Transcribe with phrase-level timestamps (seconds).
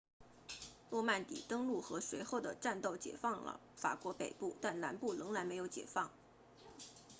[0.89, 6.09] 诺曼底登陆和随后的战斗解放了法国北部但南部仍然没有解放